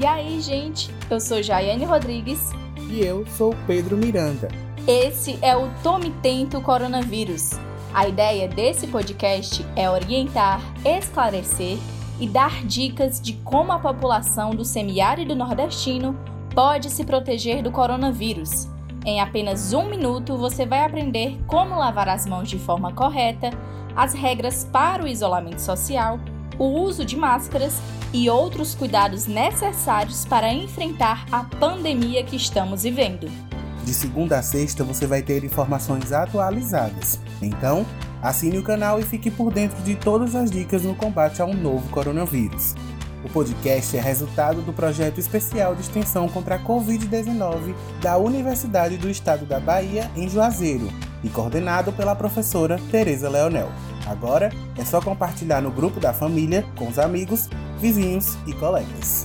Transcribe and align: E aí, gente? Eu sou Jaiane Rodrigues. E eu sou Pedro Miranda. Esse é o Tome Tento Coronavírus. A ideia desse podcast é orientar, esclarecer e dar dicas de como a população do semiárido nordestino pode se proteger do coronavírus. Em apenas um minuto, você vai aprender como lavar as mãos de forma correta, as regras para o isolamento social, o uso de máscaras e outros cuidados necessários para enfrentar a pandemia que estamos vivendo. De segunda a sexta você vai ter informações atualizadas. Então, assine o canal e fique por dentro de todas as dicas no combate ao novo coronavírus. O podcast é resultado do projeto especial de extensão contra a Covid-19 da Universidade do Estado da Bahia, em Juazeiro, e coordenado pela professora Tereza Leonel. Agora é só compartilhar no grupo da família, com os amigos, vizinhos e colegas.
E 0.00 0.06
aí, 0.06 0.40
gente? 0.40 0.90
Eu 1.10 1.20
sou 1.20 1.42
Jaiane 1.42 1.84
Rodrigues. 1.84 2.52
E 2.88 3.00
eu 3.04 3.26
sou 3.36 3.54
Pedro 3.66 3.98
Miranda. 3.98 4.48
Esse 4.88 5.38
é 5.42 5.54
o 5.54 5.68
Tome 5.82 6.10
Tento 6.22 6.58
Coronavírus. 6.62 7.50
A 7.92 8.08
ideia 8.08 8.48
desse 8.48 8.86
podcast 8.86 9.62
é 9.76 9.90
orientar, 9.90 10.62
esclarecer 10.86 11.76
e 12.18 12.26
dar 12.26 12.64
dicas 12.64 13.20
de 13.20 13.34
como 13.44 13.72
a 13.72 13.78
população 13.78 14.54
do 14.54 14.64
semiárido 14.64 15.36
nordestino 15.36 16.18
pode 16.54 16.88
se 16.88 17.04
proteger 17.04 17.62
do 17.62 17.70
coronavírus. 17.70 18.68
Em 19.04 19.20
apenas 19.20 19.74
um 19.74 19.86
minuto, 19.86 20.34
você 20.38 20.64
vai 20.64 20.82
aprender 20.82 21.38
como 21.46 21.76
lavar 21.76 22.08
as 22.08 22.24
mãos 22.24 22.48
de 22.48 22.58
forma 22.58 22.90
correta, 22.90 23.50
as 23.94 24.14
regras 24.14 24.66
para 24.72 25.04
o 25.04 25.06
isolamento 25.06 25.60
social, 25.60 26.18
o 26.60 26.66
uso 26.66 27.06
de 27.06 27.16
máscaras 27.16 27.80
e 28.12 28.28
outros 28.28 28.74
cuidados 28.74 29.26
necessários 29.26 30.26
para 30.26 30.52
enfrentar 30.52 31.24
a 31.32 31.42
pandemia 31.42 32.22
que 32.22 32.36
estamos 32.36 32.82
vivendo. 32.82 33.30
De 33.82 33.94
segunda 33.94 34.38
a 34.38 34.42
sexta 34.42 34.84
você 34.84 35.06
vai 35.06 35.22
ter 35.22 35.42
informações 35.42 36.12
atualizadas. 36.12 37.18
Então, 37.40 37.86
assine 38.22 38.58
o 38.58 38.62
canal 38.62 39.00
e 39.00 39.02
fique 39.02 39.30
por 39.30 39.50
dentro 39.50 39.82
de 39.82 39.96
todas 39.96 40.34
as 40.34 40.50
dicas 40.50 40.82
no 40.82 40.94
combate 40.94 41.40
ao 41.40 41.54
novo 41.54 41.88
coronavírus. 41.88 42.74
O 43.24 43.28
podcast 43.30 43.96
é 43.96 44.00
resultado 44.00 44.60
do 44.60 44.72
projeto 44.72 45.18
especial 45.18 45.74
de 45.74 45.80
extensão 45.80 46.28
contra 46.28 46.56
a 46.56 46.62
Covid-19 46.62 47.74
da 48.02 48.18
Universidade 48.18 48.98
do 48.98 49.08
Estado 49.08 49.46
da 49.46 49.58
Bahia, 49.58 50.10
em 50.14 50.28
Juazeiro, 50.28 50.90
e 51.24 51.28
coordenado 51.30 51.90
pela 51.92 52.14
professora 52.14 52.78
Tereza 52.90 53.30
Leonel. 53.30 53.70
Agora 54.10 54.50
é 54.76 54.84
só 54.84 55.00
compartilhar 55.00 55.60
no 55.60 55.70
grupo 55.70 56.00
da 56.00 56.12
família, 56.12 56.66
com 56.76 56.88
os 56.88 56.98
amigos, 56.98 57.48
vizinhos 57.78 58.36
e 58.44 58.52
colegas. 58.52 59.24